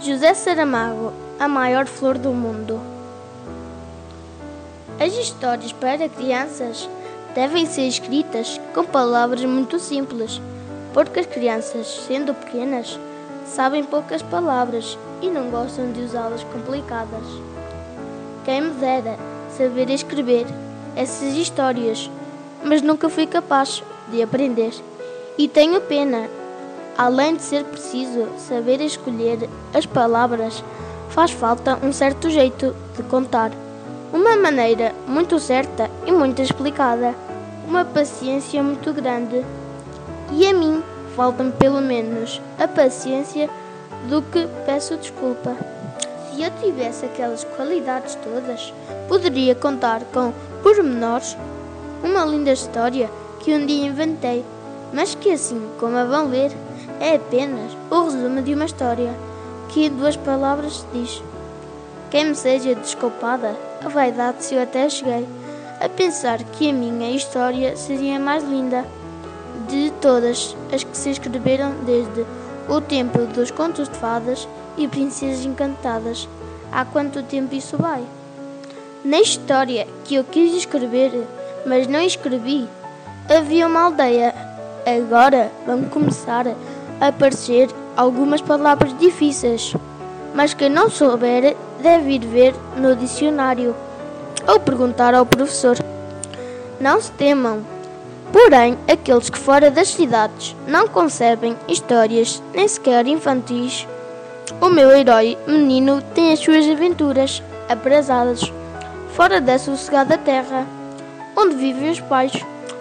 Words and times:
José 0.00 0.34
Saramago, 0.34 1.12
a 1.38 1.46
maior 1.46 1.86
flor 1.86 2.16
do 2.16 2.30
mundo. 2.30 2.80
As 4.98 5.14
histórias 5.14 5.72
para 5.72 6.08
crianças 6.08 6.88
devem 7.34 7.66
ser 7.66 7.86
escritas 7.86 8.60
com 8.74 8.84
palavras 8.84 9.44
muito 9.44 9.78
simples, 9.78 10.40
porque 10.92 11.20
as 11.20 11.26
crianças, 11.26 11.86
sendo 12.06 12.34
pequenas, 12.34 12.98
sabem 13.46 13.84
poucas 13.84 14.22
palavras 14.22 14.98
e 15.22 15.28
não 15.28 15.50
gostam 15.50 15.92
de 15.92 16.00
usá-las 16.00 16.44
complicadas. 16.44 17.26
Quem 18.44 18.60
me 18.62 18.70
dera 18.70 19.16
saber 19.56 19.90
escrever 19.90 20.46
essas 20.96 21.34
histórias, 21.34 22.10
mas 22.64 22.82
nunca 22.82 23.08
fui 23.08 23.26
capaz 23.26 23.82
de 24.10 24.22
aprender. 24.22 24.72
E 25.38 25.48
tenho 25.48 25.80
pena. 25.80 26.39
Além 27.00 27.34
de 27.34 27.40
ser 27.40 27.64
preciso 27.64 28.28
saber 28.36 28.78
escolher 28.82 29.48
as 29.72 29.86
palavras, 29.86 30.62
faz 31.08 31.30
falta 31.30 31.78
um 31.82 31.94
certo 31.94 32.28
jeito 32.28 32.76
de 32.94 33.02
contar. 33.04 33.50
Uma 34.12 34.36
maneira 34.36 34.94
muito 35.06 35.40
certa 35.40 35.90
e 36.04 36.12
muito 36.12 36.42
explicada. 36.42 37.14
Uma 37.66 37.86
paciência 37.86 38.62
muito 38.62 38.92
grande. 38.92 39.42
E 40.30 40.46
a 40.46 40.52
mim 40.52 40.82
falta-me 41.16 41.52
pelo 41.52 41.80
menos 41.80 42.38
a 42.58 42.68
paciência 42.68 43.48
do 44.10 44.20
que 44.20 44.46
peço 44.66 44.94
desculpa. 44.98 45.56
Se 46.30 46.42
eu 46.42 46.50
tivesse 46.60 47.06
aquelas 47.06 47.44
qualidades 47.44 48.14
todas, 48.16 48.74
poderia 49.08 49.54
contar 49.54 50.02
com 50.12 50.34
pormenores 50.62 51.34
uma 52.04 52.26
linda 52.26 52.52
história 52.52 53.10
que 53.38 53.54
um 53.54 53.64
dia 53.64 53.86
inventei, 53.86 54.44
mas 54.92 55.14
que 55.14 55.32
assim 55.32 55.66
como 55.78 55.96
a 55.96 56.04
vão 56.04 56.28
ver, 56.28 56.52
é 57.00 57.16
apenas 57.16 57.76
o 57.90 58.04
resumo 58.04 58.42
de 58.42 58.54
uma 58.54 58.66
história 58.66 59.12
que 59.70 59.86
em 59.86 59.90
duas 59.90 60.16
palavras 60.16 60.80
se 60.80 60.86
diz. 60.92 61.22
Quem 62.10 62.26
me 62.26 62.34
seja 62.34 62.74
desculpada, 62.74 63.56
a 63.84 63.88
vaidade 63.88 64.44
se 64.44 64.54
eu 64.54 64.62
até 64.62 64.88
cheguei 64.88 65.26
a 65.80 65.88
pensar 65.88 66.42
que 66.44 66.68
a 66.68 66.72
minha 66.72 67.10
história 67.10 67.74
seria 67.74 68.16
a 68.16 68.20
mais 68.20 68.44
linda 68.44 68.84
de 69.66 69.90
todas 70.00 70.54
as 70.72 70.84
que 70.84 70.96
se 70.96 71.10
escreveram 71.10 71.72
desde 71.86 72.26
o 72.68 72.80
tempo 72.80 73.18
dos 73.26 73.50
contos 73.50 73.88
de 73.88 73.96
fadas 73.96 74.46
e 74.76 74.86
princesas 74.86 75.44
encantadas. 75.44 76.28
Há 76.70 76.84
quanto 76.84 77.22
tempo 77.22 77.54
isso 77.54 77.78
vai? 77.78 78.04
Na 79.02 79.20
história 79.20 79.88
que 80.04 80.16
eu 80.16 80.24
quis 80.24 80.54
escrever, 80.54 81.26
mas 81.64 81.86
não 81.86 82.00
escrevi, 82.00 82.68
havia 83.28 83.66
uma 83.66 83.80
aldeia. 83.80 84.34
Agora 84.84 85.50
vão 85.66 85.84
começar 85.84 86.46
aparecer 87.00 87.68
algumas 87.96 88.40
palavras 88.40 88.96
difíceis, 88.98 89.74
mas 90.34 90.54
quem 90.54 90.68
não 90.68 90.90
souber 90.90 91.56
deve 91.82 92.12
ir 92.12 92.26
ver 92.26 92.54
no 92.76 92.94
dicionário 92.94 93.74
ou 94.46 94.60
perguntar 94.60 95.14
ao 95.14 95.26
professor. 95.26 95.76
Não 96.80 97.00
se 97.00 97.10
temam, 97.12 97.64
Porém, 98.32 98.78
aqueles 98.88 99.28
que 99.28 99.38
fora 99.38 99.72
das 99.72 99.88
cidades 99.88 100.54
não 100.66 100.86
concebem 100.86 101.56
histórias 101.66 102.40
nem 102.54 102.68
sequer 102.68 103.04
infantis, 103.08 103.88
o 104.60 104.68
meu 104.68 104.90
herói 104.90 105.36
menino 105.46 106.00
tem 106.14 106.32
as 106.32 106.38
suas 106.38 106.64
aventuras 106.68 107.42
aprazadas 107.68 108.52
fora 109.14 109.40
da 109.40 109.58
sossegada 109.58 110.16
terra 110.16 110.66
onde 111.36 111.56
vivem 111.56 111.90
os 111.90 112.00
pais. 112.00 112.32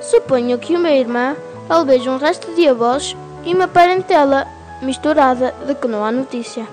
Suponho 0.00 0.58
que 0.58 0.76
uma 0.76 0.90
irmã, 0.90 1.36
talvez 1.68 2.06
um 2.06 2.16
resto 2.16 2.54
de 2.54 2.68
avós 2.68 3.16
e 3.46 3.54
uma 3.54 3.68
parentela 3.68 4.46
misturada 4.82 5.54
de 5.66 5.74
que 5.76 5.86
não 5.86 6.04
há 6.04 6.10
notícia. 6.10 6.66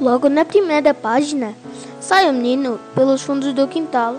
Logo 0.00 0.28
na 0.28 0.44
primeira 0.44 0.92
página, 0.92 1.54
sai 2.00 2.28
o 2.28 2.32
menino 2.32 2.80
pelos 2.94 3.22
fundos 3.22 3.52
do 3.54 3.68
quintal 3.68 4.16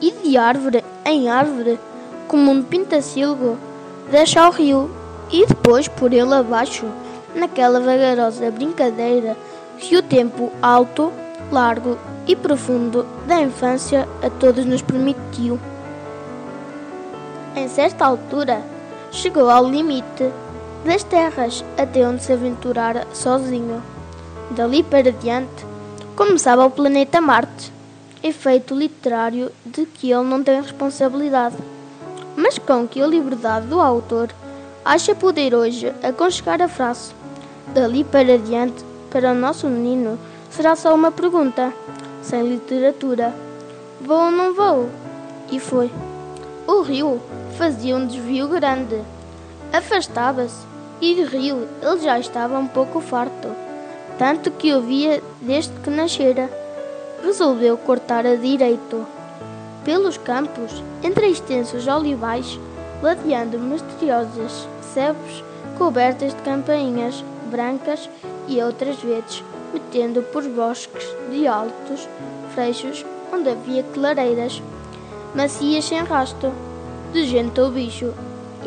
e 0.00 0.10
de 0.10 0.36
árvore 0.36 0.84
em 1.04 1.28
árvore 1.28 1.78
como 2.26 2.50
um 2.50 2.62
pintacilgo, 2.62 3.56
desce 4.10 4.38
ao 4.38 4.50
rio 4.50 4.90
e 5.30 5.46
depois 5.46 5.86
por 5.86 6.12
ele 6.12 6.34
abaixo, 6.34 6.86
naquela 7.34 7.80
vagarosa 7.80 8.50
brincadeira 8.50 9.36
que 9.78 9.96
o 9.96 10.02
tempo 10.02 10.52
alto, 10.60 11.12
largo 11.52 11.96
e 12.26 12.34
profundo 12.34 13.06
da 13.26 13.40
infância 13.40 14.08
a 14.22 14.28
todos 14.28 14.64
nos 14.64 14.82
permitiu. 14.82 15.58
Em 17.54 17.68
certa 17.68 18.04
altura, 18.04 18.60
chegou 19.10 19.48
ao 19.48 19.64
limite 19.64 20.30
das 20.84 21.02
terras 21.02 21.64
até 21.76 22.06
onde 22.06 22.22
se 22.22 22.32
aventurara 22.32 23.06
sozinho. 23.12 23.82
Dali 24.50 24.82
para 24.82 25.12
diante, 25.12 25.66
começava 26.16 26.64
o 26.64 26.70
planeta 26.70 27.20
Marte, 27.20 27.72
efeito 28.22 28.74
literário 28.74 29.50
de 29.64 29.86
que 29.86 30.10
ele 30.10 30.24
não 30.24 30.42
tem 30.42 30.60
responsabilidade 30.60 31.56
mas 32.38 32.56
com 32.56 32.86
que 32.86 33.02
a 33.02 33.06
liberdade 33.06 33.66
do 33.66 33.80
autor 33.80 34.30
acha 34.84 35.12
poder 35.12 35.56
hoje 35.56 35.92
aconchegar 36.04 36.62
a 36.62 36.68
frase. 36.68 37.10
Dali 37.74 38.04
para 38.04 38.38
diante, 38.38 38.84
para 39.10 39.32
o 39.32 39.34
nosso 39.34 39.66
menino, 39.66 40.16
será 40.48 40.76
só 40.76 40.94
uma 40.94 41.10
pergunta, 41.10 41.74
sem 42.22 42.48
literatura. 42.48 43.34
Vou 44.00 44.26
ou 44.26 44.30
não 44.30 44.54
vou? 44.54 44.88
E 45.50 45.58
foi. 45.58 45.90
O 46.64 46.82
rio 46.82 47.20
fazia 47.56 47.96
um 47.96 48.06
desvio 48.06 48.46
grande. 48.46 49.02
Afastava-se 49.72 50.66
e 51.00 51.22
rio 51.24 51.68
ele 51.82 52.00
já 52.00 52.18
estava 52.18 52.58
um 52.58 52.66
pouco 52.66 53.00
farto, 53.00 53.48
tanto 54.18 54.50
que 54.50 54.74
o 54.74 54.80
via 54.80 55.22
desde 55.40 55.72
que 55.80 55.90
nascera. 55.90 56.50
Resolveu 57.22 57.76
cortar 57.76 58.24
a 58.26 58.36
direito 58.36 59.06
pelos 59.84 60.16
campos, 60.18 60.82
entre 61.02 61.28
extensos 61.28 61.86
olivais, 61.86 62.58
ladeando 63.02 63.58
misteriosas 63.58 64.68
sebes 64.94 65.42
cobertas 65.76 66.34
de 66.34 66.42
campainhas 66.42 67.24
brancas 67.50 68.10
e 68.46 68.62
outras 68.62 68.96
verdes, 68.96 69.42
metendo 69.72 70.22
por 70.22 70.42
bosques 70.48 71.06
de 71.30 71.46
altos 71.46 72.08
freixos 72.54 73.04
onde 73.32 73.50
havia 73.50 73.82
clareiras, 73.82 74.62
macias 75.34 75.84
sem 75.84 76.02
rasto, 76.02 76.52
de 77.12 77.24
gente 77.26 77.60
ou 77.60 77.70
bicho, 77.70 78.12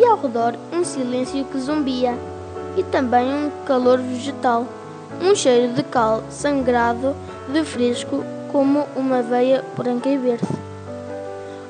e 0.01 0.05
ao 0.05 0.17
redor 0.17 0.55
um 0.73 0.83
silêncio 0.83 1.45
que 1.45 1.59
zumbia, 1.59 2.17
e 2.75 2.81
também 2.81 3.31
um 3.31 3.51
calor 3.65 3.99
vegetal, 3.99 4.65
um 5.21 5.35
cheiro 5.35 5.73
de 5.73 5.83
cal 5.83 6.23
sangrado 6.31 7.15
de 7.47 7.63
fresco 7.63 8.23
como 8.51 8.87
uma 8.95 9.21
veia 9.21 9.63
branca 9.77 10.09
e 10.09 10.17
verde. 10.17 10.47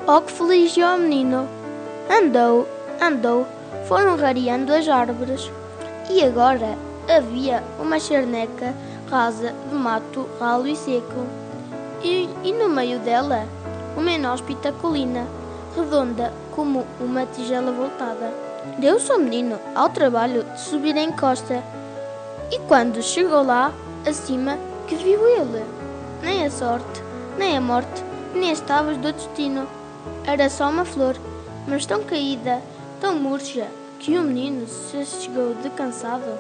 Oh, 0.08 0.22
que 0.22 0.32
feliz 0.32 0.76
o 0.78 0.98
menino! 0.98 1.46
Andou, 2.10 2.66
andou, 3.02 3.46
foram 3.86 4.16
rareando 4.16 4.74
as 4.74 4.88
árvores. 4.88 5.52
E 6.10 6.24
agora 6.24 6.78
havia 7.14 7.62
uma 7.80 8.00
charneca 8.00 8.74
rasa 9.10 9.54
de 9.70 9.76
mato 9.76 10.28
ralo 10.40 10.68
e 10.68 10.76
seco. 10.76 11.26
E, 12.02 12.30
e 12.44 12.54
no 12.54 12.70
meio 12.70 12.98
dela, 13.00 13.46
uma 13.98 14.12
inóspita 14.12 14.72
colina, 14.72 15.28
redonda 15.76 16.32
como 16.62 16.86
uma 17.00 17.26
tigela 17.26 17.72
voltada. 17.72 18.32
Deu-se 18.78 19.12
ao 19.12 19.18
menino 19.18 19.60
ao 19.74 19.90
trabalho 19.90 20.44
de 20.44 20.62
subir 20.62 20.96
a 20.96 21.02
encosta. 21.02 21.64
E 22.52 22.60
quando 22.68 23.02
chegou 23.02 23.42
lá, 23.42 23.74
acima, 24.08 24.60
que 24.88 24.96
viu 24.96 25.28
ele? 25.28 25.66
Nem 26.22 26.46
a 26.46 26.52
sorte, 26.52 27.02
nem 27.36 27.58
a 27.58 27.62
morte, 27.62 28.04
nem 28.36 28.52
as 28.52 28.62
tábuas 28.62 28.98
do 28.98 29.12
destino 29.12 29.68
era 30.24 30.48
só 30.52 30.70
uma 30.70 30.86
flor, 30.86 31.16
mas 31.68 31.88
tão 31.88 32.04
caída, 32.04 32.62
tão 33.00 33.16
murcha, 33.16 33.66
que 33.98 34.16
o 34.16 34.22
menino 34.22 34.68
se 34.68 35.04
chegou 35.04 35.56
de 35.64 35.70
cansado. 35.72 36.38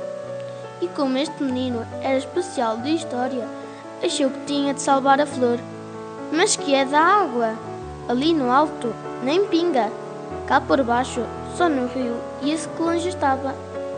E 0.83 0.88
como 0.89 1.17
este 1.17 1.41
menino 1.41 1.83
era 2.03 2.17
especial 2.17 2.77
de 2.77 2.94
história, 2.94 3.47
achou 4.03 4.29
que 4.29 4.45
tinha 4.45 4.75
de 4.75 4.83
salvar 4.83 5.19
a 5.19 5.25
flor. 5.25 5.57
Mas 6.31 6.56
que 6.56 6.75
é 6.75 6.85
da 6.85 7.00
água? 7.00 7.56
Ali 8.07 8.35
no 8.35 8.51
alto, 8.51 8.94
nem 9.24 9.47
pinga. 9.47 9.89
Cá 10.48 10.60
por 10.62 10.83
baixo, 10.83 11.22
só 11.56 11.69
no 11.69 11.88
rio, 11.88 12.16
e 12.42 12.51
esse 12.51 12.68
que 12.69 12.81
longe 12.81 13.10
estava, 13.10 13.54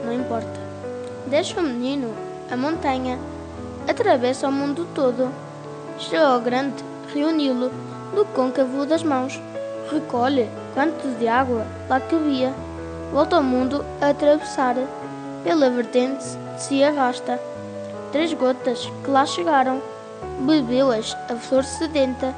não 0.05 0.13
importa. 0.13 0.59
Deixa 1.27 1.59
o 1.59 1.63
menino, 1.63 2.13
a 2.51 2.57
montanha, 2.57 3.17
atravessa 3.87 4.47
o 4.47 4.51
mundo 4.51 4.87
todo. 4.93 5.29
Chegou 5.97 6.27
ao 6.27 6.41
grande 6.41 6.83
rio 7.13 7.31
Nilo, 7.31 7.71
do 8.15 8.25
côncavo 8.25 8.85
das 8.85 9.03
mãos 9.03 9.39
recolhe 9.91 10.49
quanto 10.73 11.07
de 11.19 11.27
água 11.27 11.65
lá 11.89 11.99
cabia, 11.99 12.53
volta 13.11 13.35
ao 13.35 13.43
mundo 13.43 13.85
a 14.01 14.09
atravessar, 14.09 14.75
pela 15.43 15.69
vertente 15.69 16.23
se 16.57 16.83
arrasta. 16.83 17.39
Três 18.11 18.33
gotas 18.33 18.89
que 19.03 19.09
lá 19.09 19.25
chegaram, 19.25 19.81
bebeu-as 20.39 21.15
a 21.29 21.35
flor 21.35 21.63
sedenta. 21.63 22.33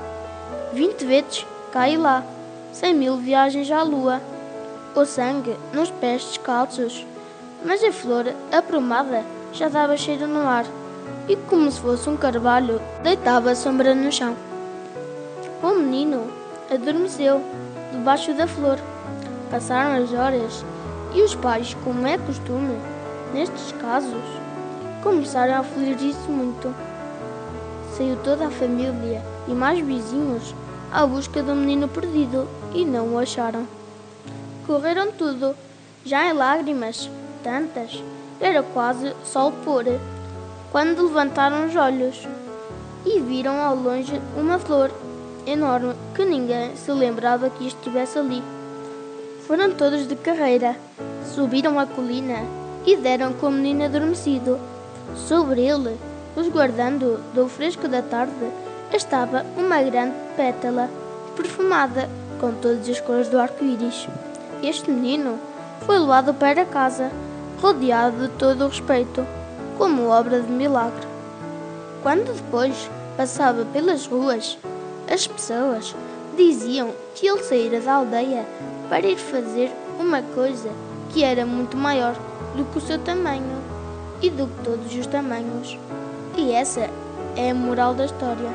Vinte 0.74 1.06
vezes 1.06 1.45
cai 1.71 1.98
lá, 1.98 2.24
cem 2.75 2.94
mil 2.94 3.16
viagens 3.16 3.72
à 3.72 3.83
lua. 3.83 4.22
O 4.94 5.06
sangue 5.06 5.56
nos 5.74 5.89
pés 5.92 6.25
descalços, 6.25 7.06
mas 7.63 7.81
a 7.81 7.89
flor 7.89 8.25
aprumada 8.51 9.24
já 9.54 9.69
dava 9.69 9.95
cheiro 9.95 10.27
no 10.27 10.45
ar. 10.45 10.66
e, 11.30 11.38
como 11.38 11.72
se 11.72 11.80
fosse 11.80 12.10
um 12.10 12.18
carvalho, 12.18 12.81
deitava 13.01 13.51
a 13.51 13.56
sombra 13.56 13.95
no 13.95 14.12
chão. 14.12 14.36
O 15.63 15.69
menino 15.69 16.27
adormeceu 16.69 17.42
debaixo 17.94 18.33
da 18.33 18.45
flor. 18.45 18.77
Passaram 19.50 20.04
as 20.04 20.13
horas 20.13 20.66
e 21.13 21.22
os 21.22 21.33
pais, 21.33 21.75
como 21.81 22.06
é 22.06 22.18
costume, 22.18 22.77
nestes 23.33 23.72
casos, 23.81 24.24
começaram 25.01 25.54
a 25.54 25.60
afligir-se 25.60 26.30
muito. 26.30 26.75
Saiu 27.95 28.18
toda 28.18 28.48
a 28.48 28.51
família 28.51 29.24
e 29.48 29.54
mais 29.54 29.80
vizinhos 29.80 30.54
à 30.95 31.06
busca 31.06 31.44
do 31.44 31.53
menino 31.53 31.89
perdido 31.89 32.47
e 32.74 32.86
não 32.86 33.15
o 33.15 33.19
acharam. 33.19 33.68
Correram 34.65 35.12
tudo, 35.12 35.53
já 36.06 36.25
em 36.25 36.31
lágrimas, 36.31 37.09
tantas, 37.44 38.01
era 38.39 38.63
quase 38.63 39.13
sol 39.25 39.51
pôr, 39.65 39.83
quando 40.71 41.03
levantaram 41.03 41.68
os 41.68 41.75
olhos 41.75 42.25
e 43.06 43.19
viram 43.19 43.62
ao 43.62 43.75
longe 43.75 44.21
uma 44.38 44.57
flor 44.57 44.89
enorme 45.45 45.94
que 46.15 46.24
ninguém 46.24 46.74
se 46.77 46.89
lembrava 46.94 47.50
que 47.50 47.68
estivesse 47.68 48.18
ali. 48.18 48.41
Foram 49.45 49.71
todos 49.71 50.07
de 50.07 50.15
carreira, 50.15 50.77
subiram 51.25 51.77
a 51.77 51.86
colina 51.86 52.39
e 52.86 52.95
deram 52.95 53.33
com 53.33 53.48
o 53.48 53.51
menino 53.51 53.83
adormecido. 53.83 54.57
Sobre 55.15 55.62
ele, 55.62 55.98
resguardando 56.38 57.19
do 57.33 57.50
fresco 57.50 57.86
da 57.88 58.01
tarde, 58.01 58.33
estava 58.95 59.45
uma 59.57 59.81
grande 59.81 60.15
pétala 60.36 60.89
perfumada 61.36 62.09
com 62.39 62.53
todas 62.53 62.88
as 62.88 63.00
cores 63.01 63.27
do 63.27 63.39
arco-íris. 63.39 64.07
Este 64.63 64.89
menino 64.89 65.38
foi 65.86 66.00
levado 66.00 66.33
para 66.33 66.65
casa, 66.65 67.12
rodeado 67.62 68.27
de 68.27 68.33
todo 68.36 68.65
o 68.65 68.68
respeito, 68.68 69.25
como 69.77 70.09
obra 70.09 70.42
de 70.42 70.51
milagre. 70.51 71.07
Quando 72.01 72.33
depois 72.33 72.89
passava 73.18 73.65
pelas 73.65 74.07
ruas, 74.07 74.57
as 75.12 75.27
pessoas 75.27 75.95
diziam 76.36 76.91
que 77.13 77.27
ele 77.27 77.44
saíra 77.44 77.80
da 77.80 77.95
aldeia 77.95 78.45
para 78.89 79.07
ir 79.07 79.18
fazer 79.18 79.71
uma 80.00 80.21
coisa 80.21 80.69
que 81.09 81.24
era 81.24 81.45
muito 81.45 81.77
maior 81.77 82.15
do 82.56 82.65
que 82.65 82.77
o 82.77 82.81
seu 82.81 83.00
tamanho 83.00 83.57
e 84.21 84.30
do 84.30 84.48
que 84.48 84.63
todos 84.63 84.95
os 84.95 85.07
tamanhos. 85.07 85.77
E 86.38 86.51
essa 86.51 86.89
é 87.36 87.51
a 87.51 87.56
moral 87.56 87.94
da 87.94 88.06
história. 88.06 88.50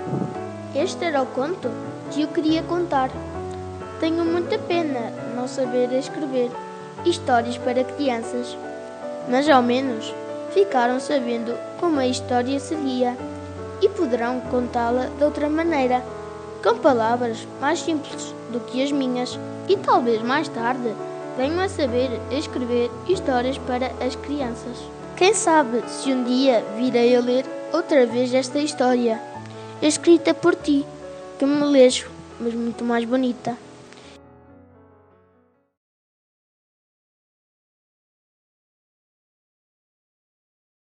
Este 0.75 1.05
era 1.05 1.23
o 1.23 1.27
conto 1.27 1.69
que 2.11 2.23
eu 2.23 2.29
queria 2.29 2.63
contar. 2.63 3.11
Tenho 3.99 4.25
muita 4.25 4.57
pena 4.57 5.13
não 5.35 5.49
saber 5.49 5.93
escrever 5.93 6.51
histórias 7.05 7.59
para 7.59 7.83
crianças, 7.83 8.57
mas 9.29 9.49
ao 9.49 9.63
menos 9.63 10.15
ficaram 10.53 11.01
sabendo 11.01 11.57
como 11.81 11.99
a 11.99 12.07
história 12.07 12.59
seguia 12.61 13.17
e 13.83 13.89
poderão 13.89 14.41
contá-la 14.43 15.07
de 15.07 15.25
outra 15.25 15.49
maneira 15.49 16.05
com 16.63 16.79
palavras 16.79 17.49
mais 17.61 17.81
simples 17.81 18.35
do 18.53 18.61
que 18.61 18.83
as 18.83 18.93
minhas 18.93 19.39
e 19.69 19.77
talvez 19.77 20.23
mais 20.23 20.49
tarde 20.49 20.95
venham 21.37 21.61
a 21.61 21.69
saber 21.69 22.11
escrever 22.31 22.91
histórias 23.09 23.59
para 23.59 23.87
as 24.05 24.15
crianças. 24.15 24.79
Quem 25.17 25.35
sabe 25.35 25.83
se 25.89 26.13
um 26.13 26.23
dia 26.23 26.65
virei 26.77 27.17
a 27.17 27.21
ler 27.21 27.45
outra 27.73 28.07
vez 28.07 28.33
esta 28.35 28.59
história, 28.59 29.21
escrita 29.82 30.35
por 30.35 30.55
ti, 30.56 30.85
que 31.38 31.47
me 31.47 31.65
lês, 31.65 32.05
mas 32.38 32.55
muito 32.55 32.85
mais 32.85 33.05
bonita. 33.05 33.56